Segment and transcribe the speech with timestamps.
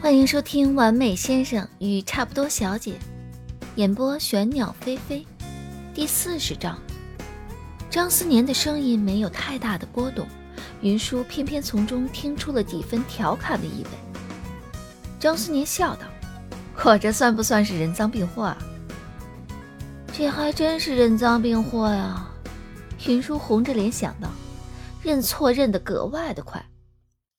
[0.00, 2.92] 欢迎收听《完美先生与差不多小姐》，
[3.74, 5.26] 演播玄鸟飞飞，
[5.92, 6.78] 第四十章。
[7.90, 10.24] 张思年的声音没有太大的波动，
[10.82, 13.90] 云舒偏偏从中听出了几分调侃的意味。
[15.18, 16.02] 张思年笑道
[16.84, 18.56] ：“我这算不算是人赃并获啊？”
[20.16, 22.24] 这还真是人赃并获呀！
[23.04, 24.28] 云舒红着脸想到，
[25.02, 26.64] 认错认得格外的快。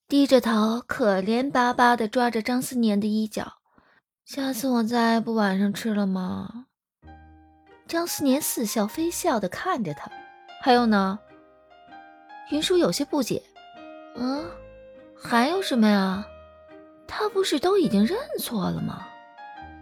[0.09, 3.53] 低着头，可怜巴巴地抓着张思年的衣角。
[4.25, 6.65] 下次我再不晚上吃了吗？
[7.87, 10.09] 张思年似笑非笑地看着他。
[10.63, 11.19] 还有呢？
[12.49, 13.43] 云舒有些不解。
[14.15, 14.43] 嗯，
[15.15, 16.25] 还有什么呀？
[17.07, 19.05] 他不是都已经认错了吗？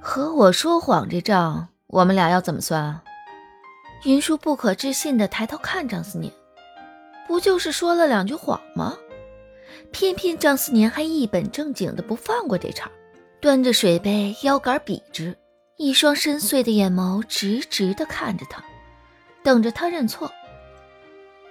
[0.01, 2.99] 和我说谎这账，我们俩要怎么算？
[4.03, 6.33] 云舒不可置信地抬头看张思年。
[7.25, 8.97] 不就是说了两句谎吗？
[9.91, 12.89] 偏偏张思年还一本正经的不放过这茬，
[13.39, 15.35] 端着水杯，腰杆笔直，
[15.77, 18.63] 一双深邃的眼眸直直的看着他，
[19.43, 20.31] 等着他认错。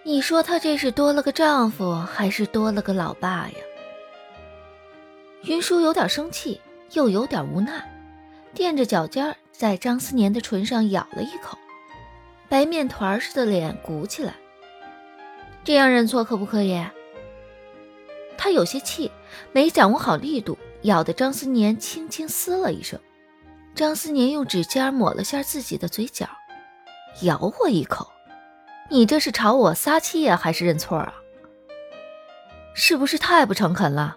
[0.05, 3.55] 你说他这是多了个丈夫，还是多了个老爸呀？
[5.43, 6.61] 云舒有点生气，
[6.93, 7.85] 又有点无奈，
[8.55, 11.59] 垫着脚尖在张思年的唇上咬了一口，
[12.49, 14.35] 白面团似的脸鼓起来。
[15.65, 16.81] 这样认错可不可以？
[18.39, 19.11] 他有些气，
[19.53, 22.99] 没掌握好力度，咬得张思年轻轻嘶了一声。
[23.75, 26.29] 张思年用指尖抹了下自己的嘴角，
[27.23, 28.11] 咬我一口，
[28.89, 31.15] 你这是朝我撒气呀，还是认错啊？
[32.75, 34.17] 是不是太不诚恳了？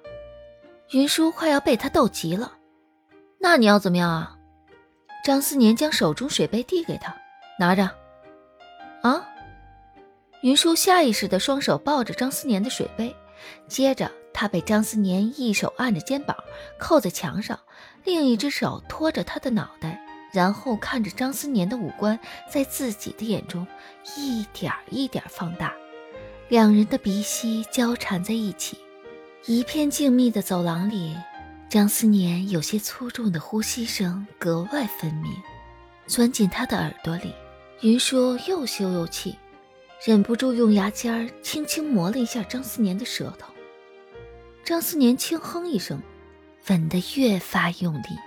[0.92, 2.54] 云舒快要被他逗急了。
[3.40, 4.38] 那你要怎么样啊？
[5.24, 7.16] 张思年将手中水杯递给他，
[7.58, 7.90] 拿着。
[9.02, 9.28] 啊？
[10.42, 13.14] 云舒下意识的双手抱着张思年的水杯。
[13.68, 16.36] 接着，他被张思年一手按着肩膀，
[16.80, 17.60] 扣在墙上，
[18.04, 20.02] 另一只手托着他的脑袋，
[20.32, 22.20] 然后看着张思年的五官
[22.52, 23.66] 在自己的眼中
[24.18, 25.74] 一点一点放大，
[26.48, 28.78] 两人的鼻息交缠在一起。
[29.46, 31.16] 一片静谧的走廊里，
[31.70, 35.32] 张思年有些粗重的呼吸声格外分明，
[36.08, 37.34] 钻进他的耳朵里。
[37.82, 39.38] 云舒又羞又气。
[40.06, 43.52] 忍不住用牙尖儿轻轻磨了一下张思年的舌头，
[44.64, 46.02] 张思年轻哼一声，
[46.70, 48.18] 吻得越发用力，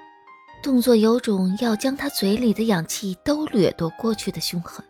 [0.63, 4.85] 动作有种要将他嘴里的氧气都掠夺过去的凶狠。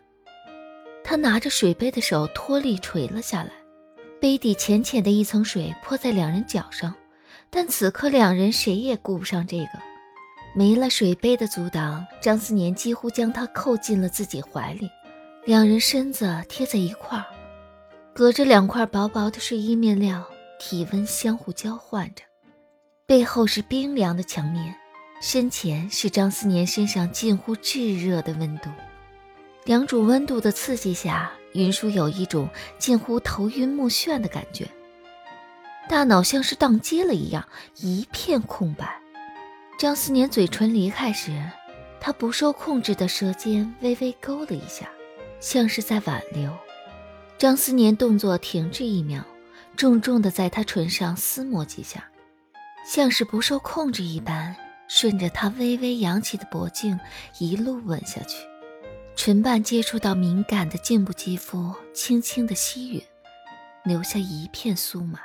[1.05, 3.51] 他拿着水杯的手脱力垂了下来，
[4.19, 6.93] 杯底浅浅的一层水泼在两人脚上，
[7.49, 9.79] 但此刻两人谁也顾不上这个，
[10.53, 14.89] 没了水杯的阻挡，张思年几乎将他扣进了自己怀里。
[15.45, 17.25] 两人身子贴在一块儿，
[18.13, 20.25] 隔着两块薄薄的睡衣面料，
[20.57, 22.23] 体温相互交换着。
[23.05, 24.73] 背后是冰凉的墙面，
[25.19, 28.69] 身前是张思年身上近乎炙热的温度。
[29.65, 34.65] 两种温度的刺激下，云舒有一种近乎头晕目眩的感觉，
[35.89, 37.45] 大脑像是宕机了一样，
[37.75, 38.97] 一片空白。
[39.77, 41.37] 张思年嘴唇离开时，
[41.99, 44.89] 他不受控制的舌尖微微勾了一下。
[45.43, 46.49] 像是在挽留，
[47.37, 49.21] 张思年动作停滞一秒，
[49.75, 52.09] 重重的在他唇上撕磨几下，
[52.87, 54.55] 像是不受控制一般，
[54.87, 56.97] 顺着他微微扬起的脖颈
[57.39, 58.37] 一路吻下去，
[59.17, 63.03] 唇瓣接触到敏感的颈部肌肤，轻轻的吸吮，
[63.83, 65.19] 留下一片酥麻，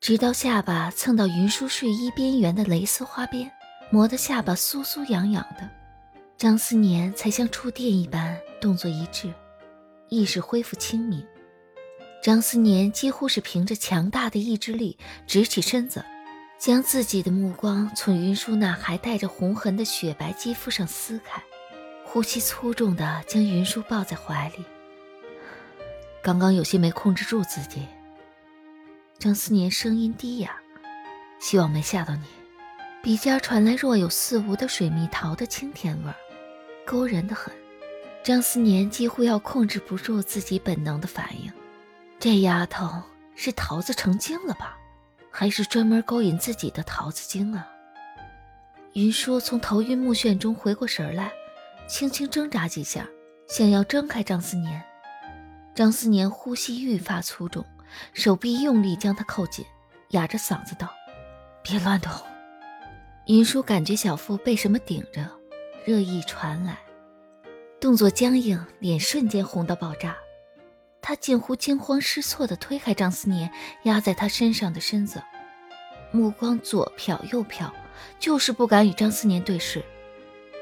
[0.00, 3.52] 直到下巴蹭到云舒睡衣边缘的蕾丝花边，
[3.90, 5.68] 磨得下巴酥酥痒痒的。
[6.38, 9.32] 张思年才像触电一般，动作一致，
[10.08, 11.24] 意识恢复清明。
[12.22, 16.04] 张思年几乎是凭着强大的意志力，直起身子，
[16.58, 21.42] 将自己的目光从云舒那还带着红痕的雪白肌肤上撕开，
[22.04, 24.64] 呼吸粗重的将云舒抱在怀里。
[26.22, 27.86] 刚刚有些没控制住自己。
[29.18, 30.56] 张思年声音低哑，
[31.38, 32.24] 希望没吓到你。
[33.02, 36.16] 鼻尖传来若有似无的水蜜桃的清甜味儿。
[36.84, 37.54] 勾人的很，
[38.26, 41.52] 张思年几乎要控制不住自己本能的反应。
[42.18, 43.00] 这丫头
[43.36, 44.76] 是桃子成精了吧？
[45.30, 47.68] 还是专门勾引自己的桃子精啊？
[48.94, 51.30] 云舒从头晕目眩中回过神来，
[51.86, 53.06] 轻轻挣扎几下，
[53.46, 54.82] 想要挣开张思年。
[55.72, 57.64] 张思年呼吸愈发粗重，
[58.12, 59.64] 手臂用力将他扣紧，
[60.08, 60.92] 哑着嗓子道
[61.62, 62.10] ：“别乱动。”
[63.28, 65.30] 云舒感觉小腹被什么顶着。
[65.84, 66.76] 热意传来，
[67.78, 70.16] 动作僵硬，脸瞬间红到爆炸。
[71.02, 73.50] 他近乎惊慌失措地推开张思年
[73.84, 75.22] 压在他身上的身子，
[76.10, 77.70] 目光左瞟右瞟，
[78.18, 79.84] 就是不敢与张思年对视，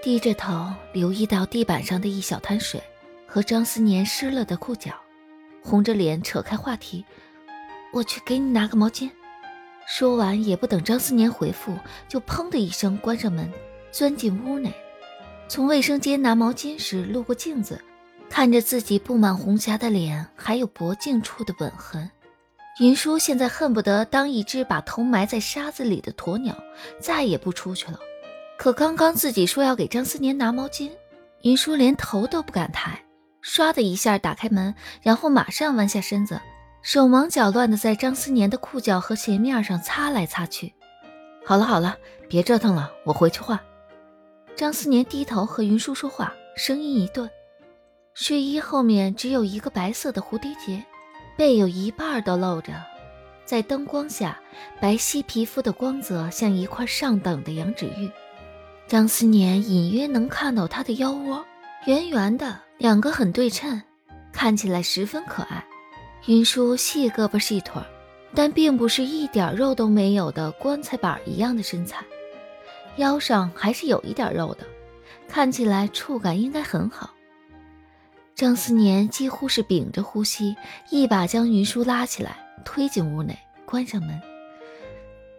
[0.02, 2.82] 低着头留意到地板上的一小滩水
[3.26, 4.92] 和张思年湿了的裤脚，
[5.62, 7.04] 红着脸扯开话题
[7.94, 9.08] ：“我去给你拿个毛巾。”
[9.86, 11.78] 说完也不等张思年回复，
[12.08, 13.50] 就砰的一声关上门，
[13.92, 14.74] 钻进屋内。
[15.46, 17.80] 从卫生间拿毛巾时路过镜子，
[18.28, 22.10] 看着自己布满红霞的脸，还有脖颈处的吻痕。
[22.80, 26.56] 云舒现在恨不得当一只把头埋在沙子里的鸵鸟，
[26.98, 27.98] 再也不出去了。
[28.58, 30.90] 可刚刚自己说要给张思年拿毛巾，
[31.42, 33.04] 云舒连头都不敢抬，
[33.44, 36.40] 唰的一下打开门，然后马上弯下身子，
[36.82, 40.74] 手忙脚乱的在张思年的裤脚和鞋面上擦来擦去。
[41.44, 41.96] 好了好了，
[42.28, 43.60] 别折腾了，我回去换。
[44.56, 47.28] 张思年低头和云舒说话，声音一顿，
[48.14, 50.82] 睡衣后面只有一个白色的蝴蝶结。
[51.36, 52.72] 背有一半都露着，
[53.44, 54.40] 在灯光下，
[54.80, 58.08] 白皙皮肤的光泽像一块上等的羊脂玉。
[58.86, 61.44] 张思年隐约能看到她的腰窝，
[61.86, 63.82] 圆圆的，两个很对称，
[64.32, 65.64] 看起来十分可爱。
[66.26, 67.82] 云舒细胳膊细腿，
[68.32, 72.04] 但并不是一点肉都没有的棺材板一样的身材，
[72.96, 74.64] 腰上还是有一点肉的，
[75.28, 77.10] 看起来触感应该很好。
[78.34, 80.56] 张思年几乎是屏着呼吸，
[80.90, 84.20] 一把将云舒拉起来，推进屋内，关上门。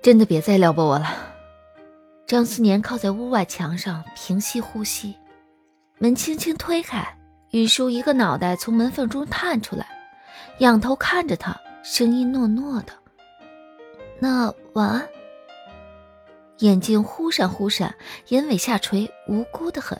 [0.01, 1.07] 真的别再撩拨我了。
[2.27, 5.15] 张思年靠在屋外墙上，平息呼吸。
[5.97, 7.17] 门轻轻推开，
[7.51, 9.87] 云舒一个脑袋从门缝中探出来，
[10.59, 12.93] 仰头看着他，声音糯糯的
[14.19, 15.07] ：“那晚安。”
[16.59, 17.95] 眼睛忽闪忽闪，
[18.29, 19.99] 眼尾下垂，无辜的很。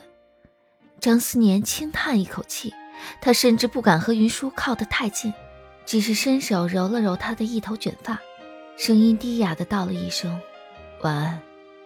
[1.00, 2.72] 张思年轻叹一口气。
[3.20, 5.32] 他甚至不敢和云舒靠得太近，
[5.84, 8.18] 只是伸手揉了揉她的一头卷发，
[8.78, 10.40] 声音低哑的道了一声
[11.04, 11.38] “晚安”。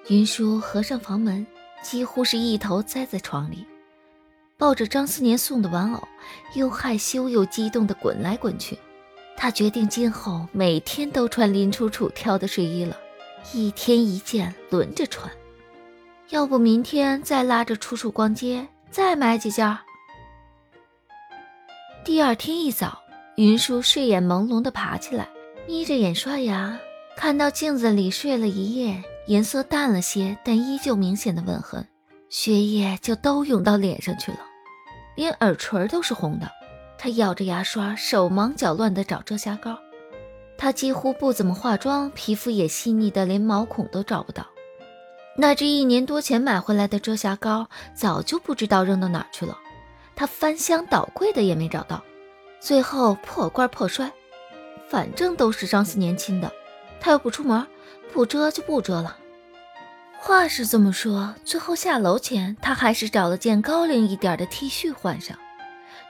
[0.08, 1.44] 云舒合上房门，
[1.82, 3.66] 几乎是一头栽在床里，
[4.56, 6.08] 抱着张思年送的玩偶，
[6.54, 8.78] 又害羞又激动的滚来滚去。
[9.36, 12.96] 他决定今后每天都穿林楚楚挑的睡衣了，
[13.52, 15.30] 一天一件，轮着穿。
[16.28, 19.76] 要不明天再拉着楚楚逛街，再买几件？
[22.04, 23.00] 第二天一早，
[23.36, 25.28] 云舒睡眼朦胧地爬起来，
[25.66, 26.78] 眯着眼刷牙，
[27.16, 31.86] 看到镜子里睡了一夜、颜色淡了些但依旧明显的吻痕，
[32.28, 34.38] 血液就都涌到脸上去了，
[35.16, 36.48] 连耳垂都是红的。
[36.96, 39.76] 他咬着牙刷，手忙脚乱地找遮瑕膏。
[40.60, 44.46] 他几乎不怎么化妆，皮肤也细腻的连毛孔都找不到。
[45.34, 49.56] 那只一年多前买回来的遮瑕膏，早就不知道扔到哪儿去了。
[50.14, 52.04] 他翻箱倒柜的也没找到，
[52.60, 54.12] 最后破罐破摔，
[54.90, 56.52] 反正都是张思年亲的，
[57.00, 57.66] 他又不出门，
[58.12, 59.16] 不遮就不遮了。
[60.18, 65.38] 话是这么说，最后下楼前他还是找了件高领一点的 T 恤换上，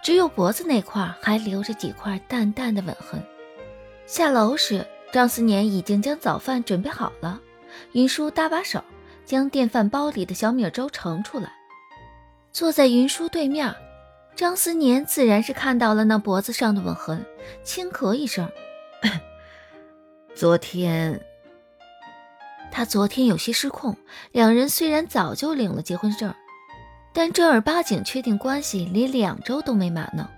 [0.03, 3.25] 只有脖子那块还留着几块淡淡的吻痕。
[4.11, 7.41] 下楼时，张思年已经将早饭准备好了，
[7.93, 8.83] 云舒搭把手，
[9.25, 11.53] 将电饭煲里的小米粥盛出来，
[12.51, 13.73] 坐在云舒对面。
[14.35, 17.25] 张思年自然是看到了那脖子上的吻痕，
[17.63, 18.51] 轻咳一声
[20.35, 21.25] ：“昨天，
[22.73, 23.97] 他昨天有些失控。
[24.33, 26.35] 两人虽然早就领了结婚证，
[27.13, 30.29] 但正儿八经确定关系连两周都没满呢。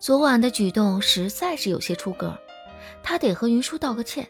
[0.00, 2.36] 昨晚的举动实在是有些出格，
[3.02, 4.26] 他得和云舒道个歉。”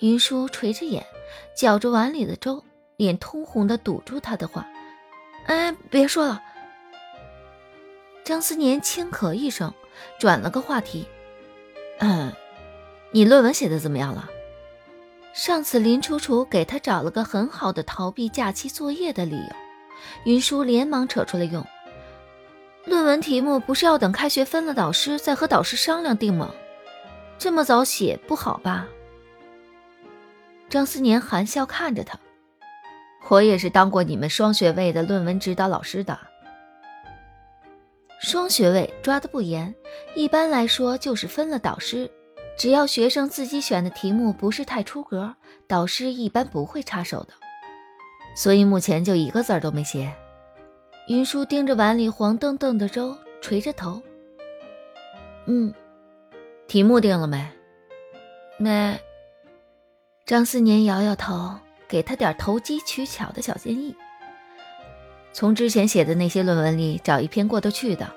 [0.00, 1.04] 云舒垂着眼，
[1.56, 2.62] 搅着碗里的粥，
[2.96, 4.68] 脸通红的堵住他的话
[5.46, 6.42] ：“哎，别说了。”
[8.24, 9.72] 张思年轻咳一声，
[10.18, 11.06] 转了个话题
[12.00, 12.32] ：“嗯，
[13.12, 14.28] 你论文写的怎么样了？
[15.32, 19.56] 上次林楚楚给他找了个很好的逃避假期作业的理由。”
[20.24, 21.64] 云舒连忙扯出来用
[22.84, 26.54] ：“论文题目不是要等开学分了导师再和导师商量定吗？
[27.38, 28.86] 这么早写不好吧？”
[30.68, 32.18] 张思年含笑看着他
[33.28, 36.18] ：“我也是当过你们双学位的论文指导老师的。”
[38.20, 39.72] 双学位抓得不严，
[40.14, 42.10] 一般来说就是分了导师，
[42.56, 45.34] 只要学生自己选的题目不是太出格，
[45.68, 47.34] 导师一般不会插手的。
[48.34, 50.12] 所以目前就一个字儿都没写。
[51.08, 54.02] 云舒盯着碗里黄澄澄的粥，垂着头。
[55.44, 55.72] 嗯，
[56.68, 57.46] 题目定了没？
[58.58, 58.98] 没。
[60.24, 61.54] 张思年摇摇头，
[61.86, 63.94] 给他点投机取巧的小建议。
[65.32, 68.10] 从之前写的那些论文里找一篇过得去的，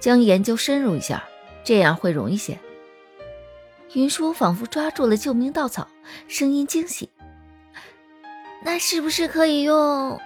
[0.00, 1.22] 将研究深入一下，
[1.64, 2.58] 这样会容易些。
[3.92, 5.86] 云舒仿佛抓住了救命稻草，
[6.28, 7.10] 声音惊喜
[8.64, 10.18] ：“那是不是可以用？”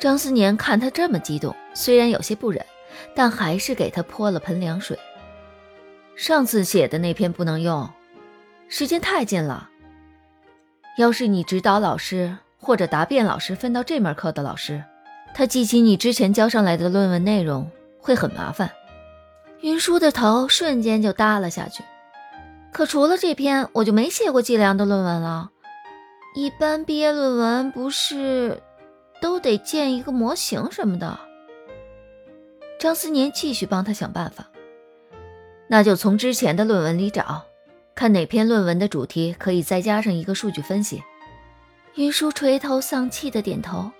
[0.00, 2.64] 张思年看他这么激动，虽然有些不忍，
[3.14, 4.98] 但还是给他泼了盆凉水。
[6.14, 7.88] 上次写的那篇不能用，
[8.68, 9.68] 时间太近了。
[10.98, 14.84] 要是你指导老师或者答辩老师分到这门课的老师，
[15.34, 18.70] 他记起你之前交上来的论文内容会很麻烦。
[19.62, 21.82] 云舒的头瞬间就耷了下去。
[22.72, 25.50] 可除了这篇，我就没写过计量的论文了。
[26.34, 28.62] 一般毕业论文不是
[29.20, 31.18] 都得建一个模型什么的？
[32.78, 34.46] 张思年继续帮他想办法。
[35.72, 37.44] 那就从之前的论文里找，
[37.94, 41.02] 看哪篇论文的主题可以再加上一个数据分析。
[41.94, 43.90] 云舒垂头丧气的点头。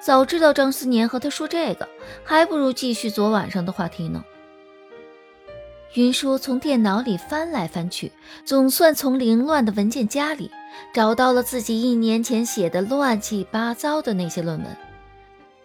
[0.00, 1.86] 早知道张思年和他说这个，
[2.24, 4.24] 还不如继续昨晚上的话题呢。
[5.92, 8.10] 云舒从电脑里翻来翻去，
[8.46, 10.50] 总算从凌乱的文件夹里
[10.94, 14.76] 找到了自己一年前写的乱七八糟的那些论文，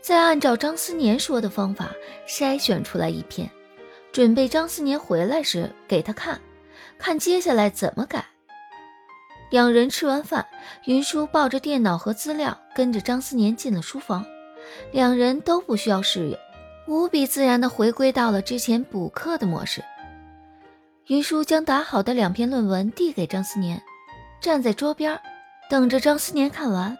[0.02, 1.92] 再按照张思年说的方法
[2.28, 3.50] 筛选出来一篇。
[4.12, 6.40] 准备张思年回来时给他看，
[6.98, 8.26] 看接下来怎么改。
[9.52, 10.46] 两人吃完饭，
[10.86, 14.26] 云舒抱着电脑和资料，跟着张思年进了书房。
[14.92, 16.38] 两人都不需要适应，
[16.88, 19.84] 无比自然地回归到了之前补课的模式。
[21.08, 23.82] 云舒将打好的两篇论文递给张思年，
[24.40, 25.20] 站在桌边，
[25.70, 26.96] 等着张思年看完。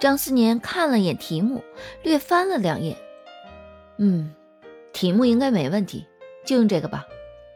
[0.00, 1.62] 张思年看了眼题目，
[2.02, 2.96] 略翻了两页，
[3.98, 4.34] 嗯，
[4.92, 6.06] 题目应该没问题。
[6.44, 7.04] 就用这个吧，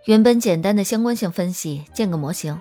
[0.05, 2.61] 原本简单的相关性分析建个模型，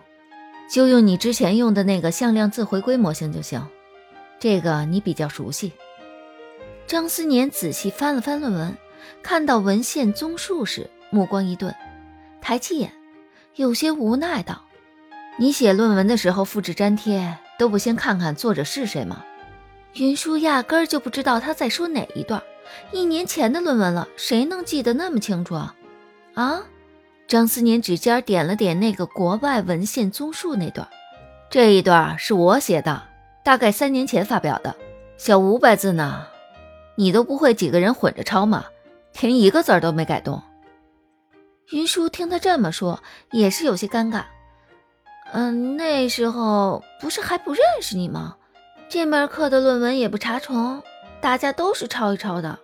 [0.72, 3.65] 就用你之前用的那个向量自回归模型就行。
[4.39, 5.72] 这个你比较熟悉。
[6.88, 8.77] 张思年仔细翻了翻论文，
[9.24, 11.74] 看到文献综述时，目光一顿，
[12.41, 12.91] 抬起眼，
[13.55, 14.63] 有些无奈道
[15.38, 19.24] ：“你写论文的时候复制粘贴都不先看看作者是谁吗？”
[19.96, 22.44] 云舒压根儿就不知道他在说哪一段，
[22.91, 25.74] 一年前的论文了，谁能记得那么清楚啊？
[26.35, 26.61] 啊！
[27.27, 30.87] 张思年指尖点了点那个国外文献综述那段，
[31.49, 33.03] 这一段是我写的，
[33.43, 34.75] 大概三年前发表的，
[35.17, 36.27] 小五百字呢。
[36.97, 38.65] 你都不会几个人混着抄吗？
[39.19, 40.41] 连一个字都没改动。
[41.71, 43.01] 云舒听他这么说，
[43.31, 44.25] 也是有些尴尬。
[45.33, 48.35] 嗯，那时候不是还不认识你吗？
[48.87, 50.83] 这门课的论文也不查重，
[51.19, 52.59] 大家都是抄一抄的。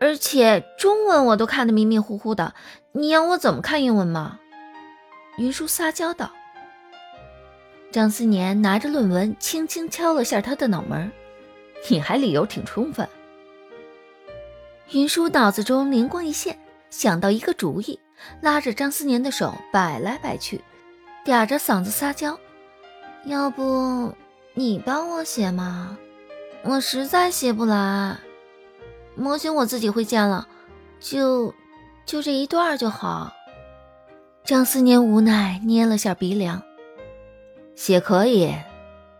[0.00, 2.54] 而且中文我都看得迷迷糊糊的，
[2.92, 4.40] 你让我怎么看英文嘛？
[5.36, 6.32] 云舒撒娇道。
[7.92, 11.12] 张思年拿着论文，轻轻敲了下他的脑门
[11.90, 13.06] ：“你还理由挺充分。”
[14.92, 18.00] 云舒脑子中灵光一现，想到一个主意，
[18.40, 20.62] 拉着张思年的手摆来摆去，
[21.26, 22.38] 嗲着嗓子撒娇
[23.26, 24.14] ：“要不
[24.54, 25.98] 你帮我写嘛？
[26.62, 28.16] 我实在写不来。”
[29.20, 30.48] 模型我自己会建了，
[30.98, 31.54] 就
[32.06, 33.32] 就这一段就好。
[34.44, 36.62] 张思年无奈捏了下鼻梁，
[37.76, 38.54] 写可以。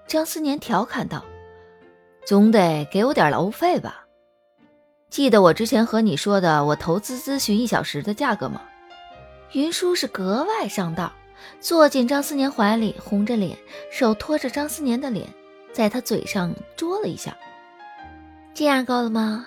[0.06, 1.22] 张思年调侃道
[2.26, 4.06] ：“总得给我点劳务费吧？
[5.10, 8.62] 记得我之前和你说的我投资咨询一小时的价格吗？”
[9.52, 11.12] 云舒是格外上道，
[11.60, 13.58] 坐进张思年怀里，红着脸，
[13.92, 15.28] 手托着张思年的脸，
[15.72, 17.36] 在他嘴上啄了一下。
[18.54, 19.46] 这样够了吗？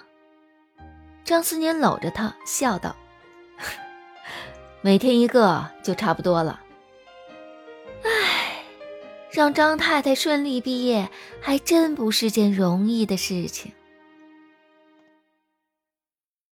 [1.25, 2.95] 张思年搂着她笑道
[4.81, 6.59] ：“每天一个就差不多了。”
[8.03, 8.63] 唉，
[9.31, 11.09] 让张太太顺利毕业
[11.41, 13.71] 还真不是件容易的事情。